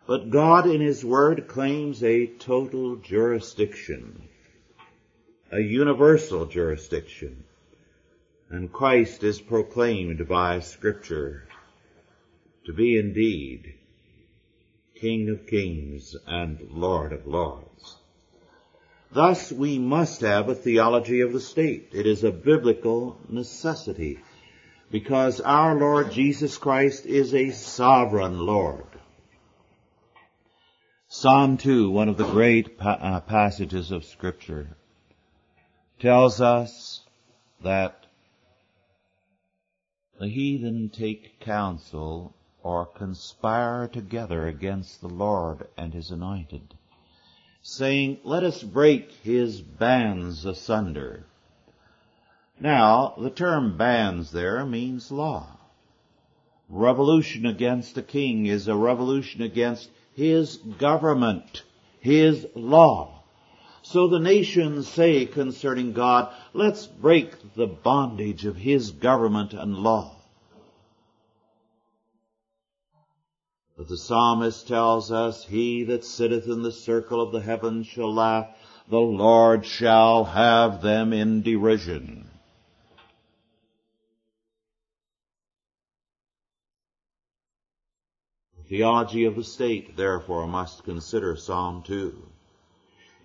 But 0.07 0.31
God 0.31 0.65
in 0.65 0.81
His 0.81 1.05
Word 1.05 1.47
claims 1.47 2.03
a 2.03 2.25
total 2.25 2.95
jurisdiction, 2.95 4.27
a 5.51 5.59
universal 5.59 6.47
jurisdiction, 6.47 7.43
and 8.49 8.73
Christ 8.73 9.23
is 9.23 9.39
proclaimed 9.39 10.27
by 10.27 10.61
Scripture 10.61 11.47
to 12.65 12.73
be 12.73 12.97
indeed 12.97 13.75
King 14.95 15.29
of 15.29 15.45
kings 15.45 16.15
and 16.25 16.59
Lord 16.71 17.13
of 17.13 17.27
lords. 17.27 17.97
Thus 19.17 19.51
we 19.51 19.79
must 19.79 20.21
have 20.21 20.47
a 20.47 20.53
theology 20.53 21.21
of 21.21 21.33
the 21.33 21.39
state. 21.39 21.89
It 21.91 22.05
is 22.05 22.23
a 22.23 22.29
biblical 22.29 23.19
necessity 23.27 24.19
because 24.91 25.41
our 25.41 25.73
Lord 25.73 26.11
Jesus 26.11 26.59
Christ 26.59 27.07
is 27.07 27.33
a 27.33 27.49
sovereign 27.49 28.37
Lord. 28.37 28.85
Psalm 31.07 31.57
2, 31.57 31.89
one 31.89 32.09
of 32.09 32.17
the 32.17 32.29
great 32.29 32.77
pa- 32.77 32.99
uh, 33.01 33.19
passages 33.21 33.89
of 33.89 34.05
scripture, 34.05 34.77
tells 35.99 36.39
us 36.39 37.01
that 37.63 38.05
the 40.19 40.27
heathen 40.27 40.91
take 40.93 41.39
counsel 41.39 42.35
or 42.61 42.85
conspire 42.85 43.87
together 43.87 44.45
against 44.45 45.01
the 45.01 45.09
Lord 45.09 45.67
and 45.75 45.91
his 45.91 46.11
anointed, 46.11 46.75
saying, 47.69 48.17
let 48.23 48.45
us 48.45 48.63
break 48.63 49.11
his 49.23 49.59
bands 49.59 50.45
asunder. 50.45 51.25
Now, 52.61 53.13
the 53.17 53.29
term 53.29 53.77
bands 53.77 54.31
there 54.31 54.65
means 54.65 55.11
law. 55.11 55.57
Revolution 56.69 57.45
against 57.45 57.97
a 57.97 58.01
king 58.01 58.45
is 58.45 58.69
a 58.69 58.75
revolution 58.75 59.41
against 59.41 59.89
his 60.15 60.55
government, 60.55 61.63
his 61.99 62.47
law. 62.55 63.21
So 63.81 64.07
the 64.07 64.19
nations 64.19 64.87
say 64.87 65.25
concerning 65.25 65.91
God, 65.91 66.33
let's 66.53 66.87
break 66.87 67.53
the 67.53 67.67
bondage 67.67 68.45
of 68.45 68.55
his 68.55 68.91
government 68.91 69.51
and 69.51 69.75
law. 69.75 70.16
But 73.77 73.89
the 73.89 73.97
psalmist 73.97 74.67
tells 74.67 75.11
us, 75.11 75.45
He 75.45 75.83
that 75.83 76.03
sitteth 76.03 76.47
in 76.47 76.63
the 76.63 76.71
circle 76.71 77.21
of 77.21 77.31
the 77.31 77.41
heavens 77.41 77.85
shall 77.85 78.11
laugh, 78.11 78.47
the 78.89 78.99
Lord 78.99 79.67
shall 79.67 80.23
have 80.23 80.81
them 80.81 81.13
in 81.13 81.43
derision. 81.43 82.27
The 88.57 88.63
theology 88.63 89.25
of 89.25 89.35
the 89.35 89.43
state, 89.43 89.95
therefore, 89.95 90.47
must 90.47 90.83
consider 90.83 91.35
Psalm 91.35 91.83
2. 91.83 92.19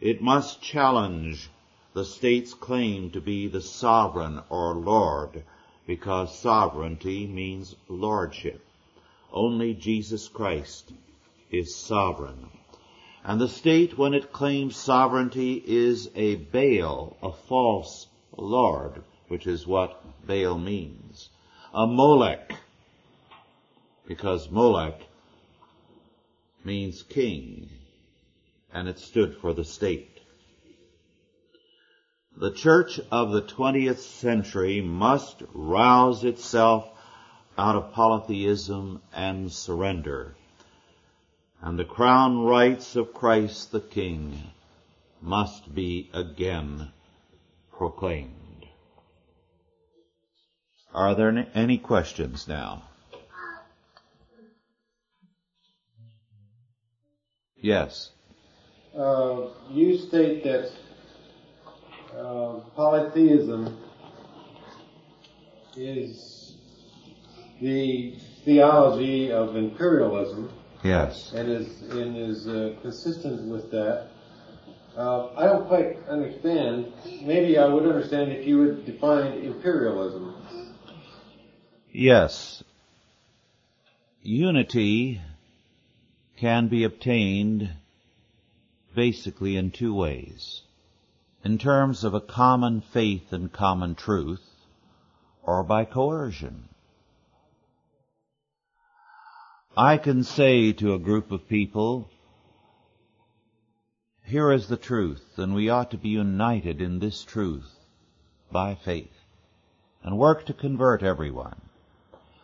It 0.03 0.21
must 0.21 0.61
challenge 0.61 1.49
the 1.95 2.05
state's 2.05 2.53
claim 2.53 3.11
to 3.13 3.23
be 3.23 3.49
the 3.49 3.63
sovereign 3.63 4.43
or 4.51 4.75
Lord, 4.75 5.45
because 5.87 6.39
sovereignty 6.39 7.27
means 7.27 7.75
lordship. 7.89 8.63
Only 9.33 9.73
Jesus 9.75 10.29
Christ 10.29 10.93
is 11.51 11.75
sovereign. 11.75 12.49
And 13.25 13.41
the 13.41 13.49
state, 13.49 13.97
when 13.97 14.15
it 14.15 14.33
claims 14.33 14.77
sovereignty, 14.77 15.55
is 15.55 16.11
a 16.15 16.35
Baal, 16.35 17.17
a 17.23 17.33
false 17.33 18.09
Lord, 18.37 19.03
which 19.29 19.47
is 19.47 19.67
what 19.67 20.27
Baal 20.27 20.59
means. 20.59 21.31
A 21.73 21.87
Molech, 21.87 22.53
because 24.07 24.51
Molech 24.51 25.01
means 26.65 27.03
king, 27.03 27.71
and 28.73 28.89
it 28.89 28.99
stood 28.99 29.37
for 29.37 29.55
the 29.55 29.65
state. 29.65 30.21
The 32.37 32.53
church 32.53 32.99
of 33.11 33.31
the 33.31 33.43
20th 33.43 33.99
century 33.99 34.81
must 34.81 35.43
rouse 35.53 36.25
itself 36.25 36.92
out 37.59 37.77
of 37.77 37.93
polytheism 37.93 39.03
and 39.15 39.53
surrender. 39.53 40.35
And 41.61 41.79
the 41.79 41.85
crown 41.85 42.41
rights 42.41 42.97
of 42.97 43.15
Christ 43.15 43.73
the 43.73 43.81
King 43.81 44.51
must 45.21 45.73
be 45.75 46.11
again 46.13 46.91
proclaimed. 47.71 48.67
Are 50.95 51.15
there 51.15 51.47
any 51.55 51.79
questions 51.79 52.49
now? 52.49 52.83
Yes. 57.57 58.11
Uh, 58.97 59.47
you 59.71 59.97
state 59.97 60.43
that 60.45 60.73
uh, 62.19 62.61
polytheism 62.75 63.79
is 65.77 66.32
the 67.63 68.17
theology 68.45 69.31
of 69.31 69.57
imperialism. 69.57 70.51
Yes. 70.83 71.33
And 71.33 71.49
is 71.49 71.83
and 71.83 72.17
is 72.17 72.49
uh, 72.49 72.75
consistent 72.83 73.49
with 73.49 73.71
that. 73.71 74.09
Uh, 74.97 75.29
I 75.37 75.47
don't 75.47 75.69
quite 75.69 75.97
understand. 76.09 76.93
Maybe 77.23 77.57
I 77.57 77.67
would 77.67 77.87
understand 77.87 78.33
if 78.33 78.47
you 78.47 78.59
would 78.59 78.85
define 78.85 79.39
imperialism. 79.39 80.35
Yes. 81.93 82.65
Unity 84.23 85.21
can 86.37 86.69
be 86.69 86.85
obtained 86.85 87.71
basically 88.95 89.57
in 89.57 89.71
two 89.71 89.95
ways. 89.95 90.63
In 91.45 91.59
terms 91.59 92.05
of 92.05 92.13
a 92.13 92.21
common 92.21 92.81
faith 92.81 93.33
and 93.33 93.53
common 93.53 93.95
truth, 93.95 94.45
or 95.43 95.63
by 95.63 95.85
coercion. 95.85 96.69
I 99.77 99.97
can 99.97 100.23
say 100.23 100.75
to 100.75 100.93
a 100.93 100.99
group 100.99 101.33
of 101.33 101.49
people, 101.49 102.11
Here 104.23 104.53
is 104.53 104.69
the 104.69 104.77
truth, 104.77 105.25
and 105.39 105.55
we 105.55 105.71
ought 105.71 105.93
to 105.93 105.97
be 105.97 106.11
united 106.11 106.83
in 106.83 106.99
this 106.99 107.25
truth 107.25 107.79
by 108.51 108.75
faith 108.75 109.17
and 110.03 110.19
work 110.19 110.45
to 110.47 110.53
convert 110.53 111.03
everyone. 111.03 111.59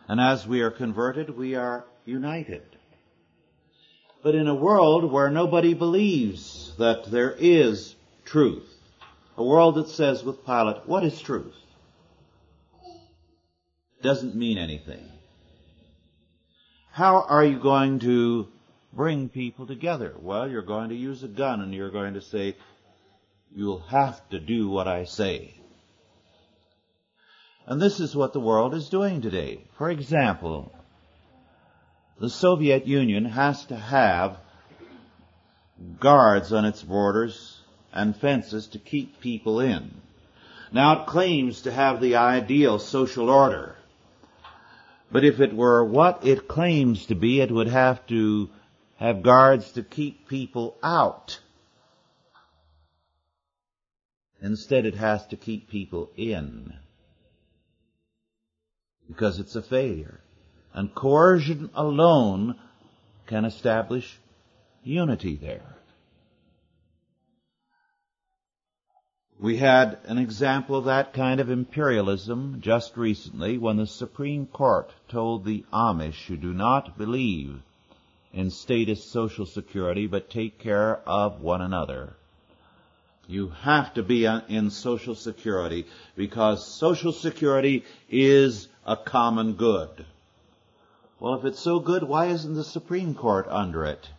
And 0.07 0.19
as 0.19 0.47
we 0.47 0.61
are 0.61 0.71
converted, 0.71 1.37
we 1.37 1.53
are 1.53 1.85
united. 2.03 2.63
But 4.23 4.33
in 4.33 4.47
a 4.47 4.55
world 4.55 5.11
where 5.11 5.29
nobody 5.29 5.75
believes 5.75 6.73
that 6.79 7.11
there 7.11 7.35
is 7.37 7.93
truth, 8.25 8.73
a 9.37 9.43
world 9.43 9.75
that 9.75 9.89
says 9.89 10.23
with 10.23 10.43
Pilate, 10.47 10.87
what 10.87 11.03
is 11.03 11.21
truth? 11.21 11.53
Doesn't 14.01 14.33
mean 14.33 14.57
anything. 14.57 15.18
How 16.91 17.21
are 17.21 17.45
you 17.45 17.59
going 17.59 17.99
to 17.99 18.47
bring 18.91 19.29
people 19.29 19.67
together? 19.67 20.15
Well, 20.19 20.49
you're 20.49 20.61
going 20.61 20.89
to 20.89 20.95
use 20.95 21.23
a 21.23 21.27
gun 21.27 21.61
and 21.61 21.73
you're 21.73 21.91
going 21.91 22.15
to 22.15 22.21
say, 22.21 22.55
you'll 23.55 23.81
have 23.81 24.27
to 24.29 24.39
do 24.39 24.69
what 24.69 24.87
I 24.87 25.05
say. 25.05 25.55
And 27.65 27.81
this 27.81 27.99
is 27.99 28.15
what 28.15 28.33
the 28.33 28.39
world 28.39 28.73
is 28.73 28.89
doing 28.89 29.21
today. 29.21 29.63
For 29.77 29.89
example, 29.89 30.73
the 32.19 32.29
Soviet 32.29 32.87
Union 32.87 33.25
has 33.25 33.65
to 33.65 33.75
have 33.75 34.37
guards 35.99 36.51
on 36.51 36.65
its 36.65 36.81
borders 36.81 37.61
and 37.93 38.15
fences 38.15 38.67
to 38.67 38.79
keep 38.79 39.19
people 39.19 39.59
in. 39.59 40.01
Now 40.71 41.01
it 41.01 41.07
claims 41.07 41.61
to 41.61 41.71
have 41.71 42.01
the 42.01 42.15
ideal 42.17 42.79
social 42.79 43.29
order. 43.29 43.75
But 45.11 45.25
if 45.25 45.39
it 45.39 45.55
were 45.55 45.83
what 45.83 46.25
it 46.25 46.47
claims 46.47 47.07
to 47.07 47.15
be, 47.15 47.41
it 47.41 47.51
would 47.51 47.67
have 47.67 48.05
to 48.07 48.49
have 48.97 49.23
guards 49.23 49.71
to 49.71 49.83
keep 49.83 50.27
people 50.27 50.77
out. 50.83 51.39
Instead, 54.41 54.85
it 54.85 54.95
has 54.95 55.25
to 55.27 55.35
keep 55.35 55.69
people 55.69 56.11
in. 56.15 56.73
Because 59.07 59.39
it's 59.39 59.55
a 59.55 59.61
failure. 59.61 60.21
And 60.73 60.93
coercion 60.93 61.71
alone 61.73 62.55
can 63.25 63.45
establish 63.45 64.19
unity 64.83 65.35
there. 65.35 65.78
We 69.41 69.55
had 69.55 69.99
an 70.03 70.17
example 70.17 70.75
of 70.75 70.85
that 70.85 71.13
kind 71.13 71.39
of 71.39 71.49
imperialism 71.49 72.57
just 72.59 72.97
recently 72.97 73.57
when 73.57 73.77
the 73.77 73.87
Supreme 73.87 74.47
Court 74.47 74.91
told 75.07 75.45
the 75.45 75.63
Amish 75.71 76.25
who 76.25 76.35
do 76.35 76.51
not 76.51 76.97
believe 76.97 77.61
in 78.33 78.49
statist 78.49 79.09
social 79.09 79.45
security 79.45 80.07
but 80.07 80.29
take 80.29 80.59
care 80.59 80.97
of 81.07 81.39
one 81.39 81.61
another. 81.61 82.17
You 83.27 83.47
have 83.61 83.93
to 83.93 84.03
be 84.03 84.25
in 84.25 84.71
social 84.71 85.15
security 85.15 85.85
because 86.17 86.67
social 86.67 87.13
security 87.13 87.85
is 88.09 88.67
a 88.85 88.97
common 88.97 89.53
good. 89.53 90.05
Well, 91.17 91.35
if 91.35 91.45
it's 91.45 91.59
so 91.61 91.79
good, 91.79 92.03
why 92.03 92.25
isn't 92.25 92.55
the 92.55 92.63
Supreme 92.65 93.15
Court 93.15 93.47
under 93.47 93.85
it? 93.85 94.09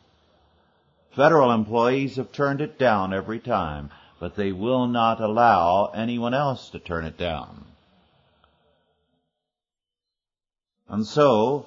Federal 1.11 1.53
employees 1.53 2.17
have 2.17 2.33
turned 2.33 2.63
it 2.63 2.79
down 2.79 3.13
every 3.13 3.39
time 3.39 3.91
but 4.21 4.37
they 4.37 4.53
will 4.53 4.87
not 4.87 5.21
allow 5.21 5.87
anyone 5.87 6.35
else 6.35 6.69
to 6.69 6.79
turn 6.79 7.07
it 7.07 7.17
down. 7.17 7.65
And 10.89 11.07
so, 11.07 11.67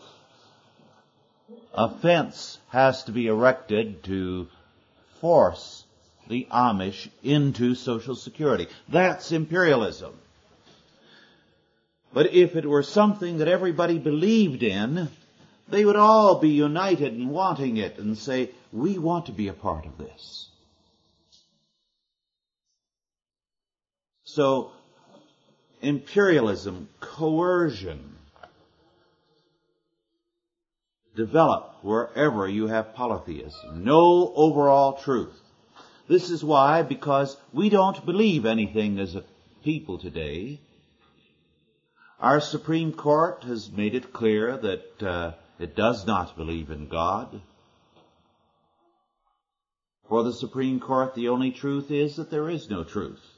a 1.73 1.89
fence 1.89 2.59
has 2.69 3.03
to 3.05 3.11
be 3.11 3.27
erected 3.27 4.03
to 4.03 4.47
force 5.19 5.83
the 6.29 6.47
Amish 6.51 7.09
into 7.23 7.73
Social 7.73 8.15
Security. 8.15 8.67
That's 8.87 9.31
imperialism. 9.31 10.13
But 12.13 12.33
if 12.33 12.55
it 12.55 12.69
were 12.69 12.83
something 12.83 13.39
that 13.39 13.47
everybody 13.47 13.97
believed 13.97 14.61
in, 14.61 15.09
they 15.67 15.83
would 15.83 15.95
all 15.95 16.39
be 16.39 16.49
united 16.49 17.13
in 17.13 17.29
wanting 17.29 17.77
it 17.77 17.97
and 17.97 18.15
say, 18.15 18.51
we 18.71 18.99
want 18.99 19.25
to 19.25 19.31
be 19.31 19.47
a 19.47 19.53
part 19.53 19.85
of 19.87 19.97
this. 19.97 20.49
So, 24.35 24.71
imperialism, 25.83 26.89
coercion, 26.99 28.15
develop 31.15 31.75
wherever 31.83 32.47
you 32.47 32.65
have 32.65 32.95
polytheism. 32.95 33.83
No 33.83 34.33
overall 34.35 34.93
truth. 34.93 35.39
This 36.07 36.31
is 36.31 36.43
why, 36.43 36.81
because 36.81 37.37
we 37.53 37.69
don't 37.69 38.03
believe 38.07 38.47
anything 38.47 38.99
as 38.99 39.13
a 39.13 39.23
people 39.63 39.99
today, 39.99 40.59
our 42.19 42.41
Supreme 42.41 42.91
Court 42.91 43.43
has 43.43 43.69
made 43.69 43.93
it 43.93 44.13
clear 44.13 44.57
that 44.57 45.03
uh, 45.03 45.33
it 45.59 45.75
does 45.75 46.07
not 46.07 46.35
believe 46.35 46.71
in 46.71 46.87
God. 46.87 47.39
For 50.09 50.23
the 50.23 50.33
Supreme 50.33 50.79
Court, 50.79 51.13
the 51.13 51.29
only 51.29 51.51
truth 51.51 51.91
is 51.91 52.15
that 52.15 52.31
there 52.31 52.49
is 52.49 52.67
no 52.67 52.83
truth. 52.83 53.32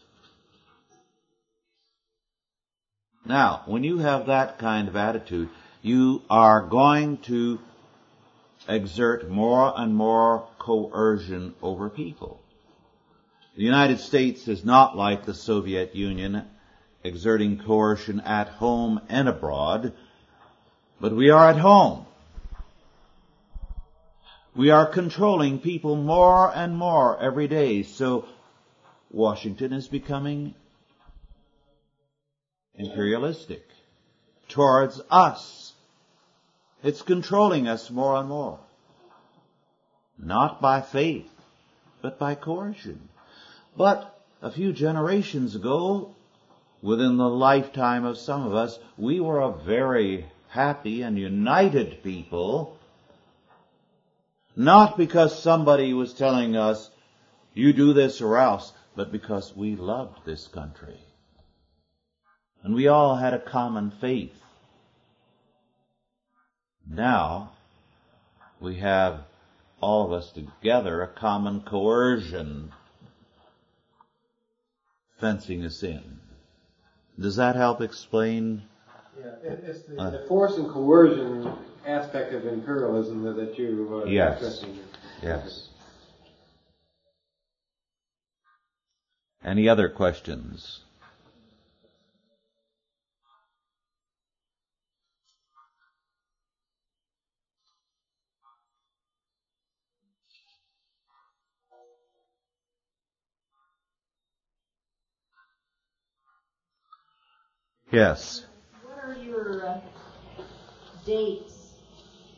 Now, 3.25 3.63
when 3.65 3.83
you 3.83 3.97
have 3.97 4.27
that 4.27 4.59
kind 4.59 4.87
of 4.87 4.95
attitude, 4.95 5.49
you 5.81 6.21
are 6.29 6.61
going 6.61 7.17
to 7.23 7.59
exert 8.67 9.29
more 9.29 9.73
and 9.75 9.95
more 9.95 10.47
coercion 10.59 11.55
over 11.61 11.89
people. 11.89 12.39
The 13.55 13.63
United 13.63 13.99
States 13.99 14.47
is 14.47 14.63
not 14.63 14.95
like 14.95 15.25
the 15.25 15.33
Soviet 15.33 15.95
Union 15.95 16.45
exerting 17.03 17.57
coercion 17.59 18.19
at 18.19 18.47
home 18.47 18.99
and 19.09 19.27
abroad, 19.27 19.93
but 20.99 21.15
we 21.15 21.29
are 21.29 21.49
at 21.49 21.57
home. 21.57 22.05
We 24.55 24.69
are 24.69 24.85
controlling 24.85 25.59
people 25.59 25.95
more 25.95 26.51
and 26.55 26.77
more 26.77 27.19
every 27.19 27.47
day, 27.47 27.83
so 27.83 28.25
Washington 29.11 29.73
is 29.73 29.87
becoming 29.87 30.55
imperialistic 32.77 33.63
towards 34.49 35.01
us. 35.09 35.73
It's 36.83 37.01
controlling 37.01 37.67
us 37.67 37.89
more 37.89 38.15
and 38.15 38.29
more. 38.29 38.59
Not 40.17 40.61
by 40.61 40.81
faith, 40.81 41.29
but 42.01 42.19
by 42.19 42.35
coercion. 42.35 43.09
But 43.75 44.17
a 44.41 44.51
few 44.51 44.71
generations 44.71 45.55
ago, 45.55 46.15
within 46.81 47.17
the 47.17 47.29
lifetime 47.29 48.05
of 48.05 48.17
some 48.17 48.45
of 48.45 48.53
us, 48.53 48.77
we 48.97 49.19
were 49.19 49.41
a 49.41 49.51
very 49.51 50.25
happy 50.49 51.01
and 51.01 51.17
united 51.17 52.03
people, 52.03 52.77
not 54.55 54.97
because 54.97 55.41
somebody 55.41 55.93
was 55.93 56.13
telling 56.13 56.55
us, 56.55 56.89
you 57.53 57.73
do 57.73 57.93
this 57.93 58.21
or 58.21 58.37
else, 58.37 58.71
but 58.95 59.11
because 59.11 59.53
we 59.55 59.75
loved 59.75 60.25
this 60.25 60.47
country. 60.47 60.99
And 62.65 62.73
we 62.73 62.87
all 62.87 63.15
had 63.15 63.35
a 63.35 63.39
common 63.39 63.91
faith. 64.01 64.33
Now, 66.89 67.51
we 68.59 68.77
have 68.77 69.19
all 69.79 70.03
of 70.03 70.11
us 70.11 70.31
together 70.31 71.03
a 71.03 71.07
common 71.07 71.61
coercion 71.61 72.71
fencing 75.19 75.63
us 75.63 75.83
in. 75.83 76.19
Does 77.19 77.35
that 77.35 77.55
help 77.55 77.81
explain? 77.81 78.63
Yeah, 79.19 79.25
it's 79.43 79.83
the, 79.83 80.01
uh, 80.01 80.09
the 80.09 80.25
force 80.27 80.57
and 80.57 80.67
coercion 80.67 81.53
aspect 81.85 82.33
of 82.33 82.47
imperialism 82.47 83.21
that, 83.25 83.59
you 83.59 84.01
uh, 84.03 84.07
yes. 84.07 84.65
Yes. 85.21 85.69
Any 89.43 89.69
other 89.69 89.87
questions? 89.87 90.81
Yes. 107.91 108.45
What 108.83 109.03
are 109.03 109.23
your 109.23 109.67
uh, 109.67 109.81
dates 111.05 111.53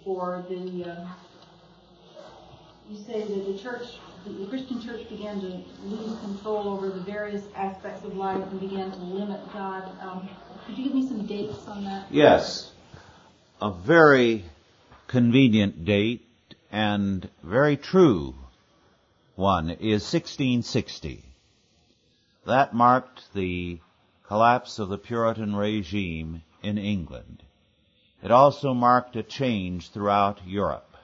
for 0.03 0.45
the? 0.49 0.91
Uh, 0.91 1.07
you 2.89 2.97
say 2.97 3.21
that 3.21 3.45
the 3.45 3.57
church, 3.57 3.83
the 4.25 4.45
Christian 4.47 4.81
church, 4.81 5.09
began 5.09 5.39
to 5.41 5.63
lose 5.83 6.19
control 6.19 6.69
over 6.69 6.89
the 6.89 7.01
various 7.01 7.43
aspects 7.55 8.03
of 8.05 8.15
life 8.15 8.41
and 8.51 8.59
began 8.59 8.91
to 8.91 8.97
limit 8.97 9.41
God. 9.53 9.89
Um, 10.01 10.29
could 10.65 10.77
you 10.77 10.85
give 10.85 10.93
me 10.93 11.07
some 11.07 11.25
dates 11.25 11.65
on 11.67 11.83
that? 11.85 12.07
Yes. 12.11 12.71
A 13.61 13.71
very 13.71 14.43
convenient 15.07 15.85
date 15.85 16.25
and 16.71 17.29
very 17.43 17.77
true 17.77 18.35
one 19.35 19.69
is 19.69 20.03
1660. 20.03 21.23
That 22.45 22.73
marked 22.73 23.33
the 23.33 23.79
collapse 24.27 24.77
of 24.77 24.89
the 24.89 24.97
Puritan 24.97 25.55
regime 25.55 26.43
in 26.61 26.77
England. 26.77 27.43
It 28.21 28.31
also 28.31 28.73
marked 28.73 29.15
a 29.15 29.23
change 29.23 29.89
throughout 29.89 30.45
Europe. 30.45 30.97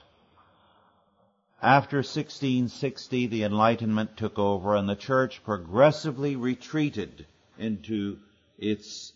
After 1.62 1.98
1660, 1.98 3.26
the 3.28 3.44
Enlightenment 3.44 4.18
took 4.18 4.38
over 4.38 4.76
and 4.76 4.86
the 4.86 4.94
church 4.94 5.42
progressively 5.42 6.36
retreated 6.36 7.24
into 7.58 8.18
its 8.58 9.14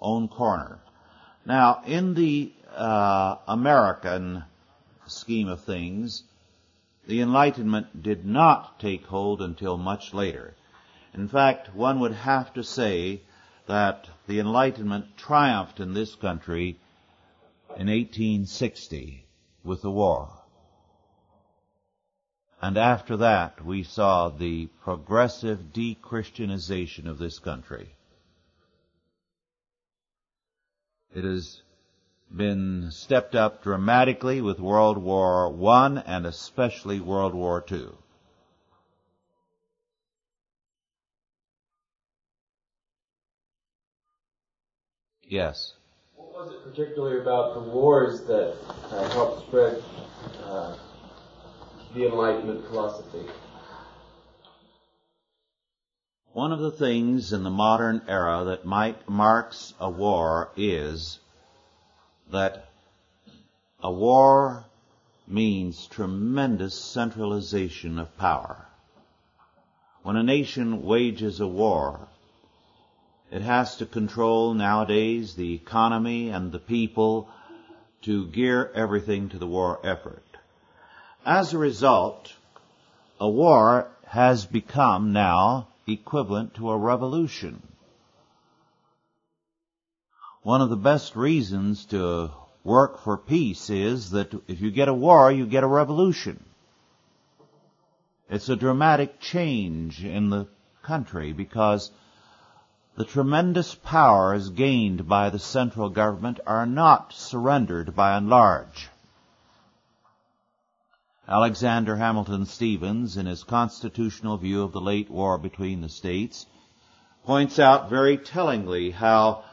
own 0.00 0.28
corner. 0.28 0.78
Now, 1.44 1.82
in 1.84 2.14
the 2.14 2.52
uh, 2.76 3.36
American 3.48 4.44
scheme 5.08 5.48
of 5.48 5.62
things, 5.62 6.22
the 7.06 7.20
Enlightenment 7.20 8.02
did 8.02 8.24
not 8.24 8.78
take 8.78 9.06
hold 9.06 9.42
until 9.42 9.76
much 9.76 10.14
later. 10.14 10.54
In 11.14 11.26
fact, 11.26 11.74
one 11.74 11.98
would 12.00 12.12
have 12.12 12.52
to 12.54 12.62
say 12.62 13.22
that 13.68 14.08
the 14.26 14.40
Enlightenment 14.40 15.16
triumphed 15.16 15.78
in 15.78 15.94
this 15.94 16.14
country 16.14 16.80
in 17.76 17.86
1860 17.86 19.26
with 19.62 19.82
the 19.82 19.90
war. 19.90 20.32
And 22.60 22.76
after 22.76 23.18
that, 23.18 23.64
we 23.64 23.84
saw 23.84 24.30
the 24.30 24.66
progressive 24.82 25.72
de-Christianization 25.72 27.06
of 27.06 27.18
this 27.18 27.38
country. 27.38 27.94
It 31.14 31.24
has 31.24 31.62
been 32.34 32.90
stepped 32.90 33.34
up 33.34 33.62
dramatically 33.62 34.40
with 34.40 34.58
World 34.58 34.98
War 34.98 35.46
I 35.70 36.02
and 36.04 36.26
especially 36.26 37.00
World 37.00 37.34
War 37.34 37.64
II. 37.70 37.88
Yes. 45.28 45.74
What 46.16 46.46
was 46.46 46.54
it 46.54 46.64
particularly 46.64 47.20
about 47.20 47.54
the 47.54 47.60
wars 47.60 48.22
that 48.22 48.56
uh, 48.90 49.08
helped 49.10 49.46
spread 49.46 49.82
uh, 50.44 50.74
the 51.94 52.06
Enlightenment 52.06 52.66
philosophy? 52.66 53.26
One 56.32 56.52
of 56.52 56.60
the 56.60 56.70
things 56.70 57.32
in 57.34 57.42
the 57.42 57.50
modern 57.50 58.02
era 58.08 58.44
that 58.46 58.64
might, 58.64 59.06
marks 59.06 59.74
a 59.78 59.90
war 59.90 60.50
is 60.56 61.18
that 62.30 62.70
a 63.82 63.92
war 63.92 64.64
means 65.26 65.86
tremendous 65.88 66.74
centralization 66.74 67.98
of 67.98 68.16
power. 68.16 68.66
When 70.02 70.16
a 70.16 70.22
nation 70.22 70.84
wages 70.84 71.40
a 71.40 71.46
war, 71.46 72.08
it 73.30 73.42
has 73.42 73.76
to 73.76 73.86
control 73.86 74.54
nowadays 74.54 75.34
the 75.34 75.54
economy 75.54 76.30
and 76.30 76.50
the 76.50 76.58
people 76.58 77.28
to 78.02 78.26
gear 78.28 78.70
everything 78.74 79.28
to 79.28 79.38
the 79.38 79.46
war 79.46 79.80
effort. 79.84 80.24
As 81.26 81.52
a 81.52 81.58
result, 81.58 82.32
a 83.20 83.28
war 83.28 83.90
has 84.06 84.46
become 84.46 85.12
now 85.12 85.68
equivalent 85.86 86.54
to 86.54 86.70
a 86.70 86.78
revolution. 86.78 87.62
One 90.42 90.62
of 90.62 90.70
the 90.70 90.76
best 90.76 91.16
reasons 91.16 91.84
to 91.86 92.30
work 92.64 93.02
for 93.02 93.18
peace 93.18 93.68
is 93.68 94.10
that 94.10 94.32
if 94.46 94.60
you 94.60 94.70
get 94.70 94.88
a 94.88 94.94
war, 94.94 95.30
you 95.30 95.46
get 95.46 95.64
a 95.64 95.68
revolution. 95.68 96.42
It's 98.30 98.48
a 98.48 98.56
dramatic 98.56 99.20
change 99.20 100.04
in 100.04 100.30
the 100.30 100.46
country 100.82 101.32
because 101.32 101.90
the 102.98 103.04
tremendous 103.04 103.76
powers 103.76 104.50
gained 104.50 105.08
by 105.08 105.30
the 105.30 105.38
central 105.38 105.88
government 105.88 106.40
are 106.44 106.66
not 106.66 107.12
surrendered 107.12 107.94
by 107.94 108.16
and 108.16 108.28
large. 108.28 108.88
Alexander 111.28 111.94
Hamilton 111.94 112.44
Stephens, 112.44 113.16
in 113.16 113.26
his 113.26 113.44
constitutional 113.44 114.36
view 114.36 114.64
of 114.64 114.72
the 114.72 114.80
late 114.80 115.08
war 115.08 115.38
between 115.38 115.80
the 115.80 115.88
states, 115.88 116.44
points 117.24 117.60
out 117.60 117.88
very 117.88 118.18
tellingly 118.18 118.90
how 118.90 119.44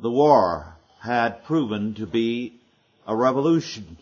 the 0.00 0.10
war 0.10 0.74
had 0.98 1.44
proven 1.44 1.94
to 1.94 2.04
be 2.04 2.52
a 3.06 3.14
revolution 3.14 3.96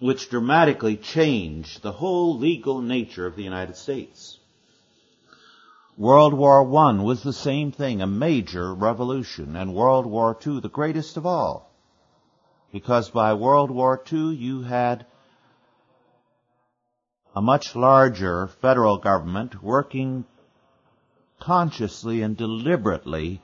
which 0.00 0.28
dramatically 0.28 0.96
changed 0.96 1.82
the 1.82 1.92
whole 1.92 2.36
legal 2.36 2.80
nature 2.80 3.26
of 3.26 3.36
the 3.36 3.44
United 3.44 3.76
States. 3.76 4.38
World 5.98 6.32
War 6.32 6.62
I 6.62 7.02
was 7.02 7.22
the 7.22 7.32
same 7.32 7.70
thing, 7.70 8.00
a 8.00 8.06
major 8.06 8.74
revolution, 8.74 9.56
and 9.56 9.74
World 9.74 10.06
War 10.06 10.38
II 10.46 10.60
the 10.60 10.68
greatest 10.68 11.16
of 11.16 11.26
all 11.26 11.70
because 12.72 13.10
by 13.10 13.34
World 13.34 13.70
War 13.70 14.02
II 14.10 14.34
you 14.34 14.62
had 14.62 15.04
a 17.36 17.42
much 17.42 17.76
larger 17.76 18.46
federal 18.46 18.96
government 18.96 19.62
working 19.62 20.24
consciously 21.38 22.22
and 22.22 22.36
deliberately 22.36 23.42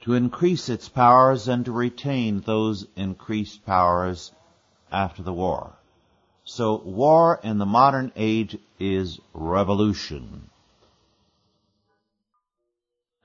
to 0.00 0.14
increase 0.14 0.68
its 0.68 0.88
powers 0.88 1.46
and 1.46 1.64
to 1.64 1.72
retain 1.72 2.40
those 2.40 2.86
increased 2.96 3.64
powers 3.64 4.32
after 4.90 5.22
the 5.22 5.32
war. 5.32 5.78
So 6.42 6.82
war 6.82 7.38
in 7.44 7.58
the 7.58 7.66
modern 7.66 8.10
age 8.16 8.58
is 8.80 9.20
revolution. 9.32 10.50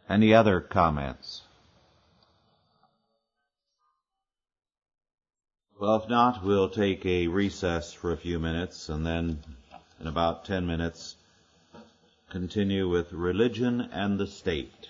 Any 0.10 0.34
other 0.34 0.62
comments? 0.62 1.42
Well, 5.80 5.98
if 5.98 6.10
not, 6.10 6.44
we'll 6.44 6.70
take 6.70 7.06
a 7.06 7.28
recess 7.28 7.94
for 7.94 8.12
a 8.12 8.18
few 8.18 8.40
minutes 8.40 8.90
and 8.90 9.06
then 9.06 9.44
in 10.00 10.08
about 10.08 10.46
ten 10.46 10.66
minutes 10.66 11.16
continue 12.30 12.90
with 12.90 13.12
religion 13.12 13.82
and 13.82 14.18
the 14.18 14.28
state. 14.28 14.90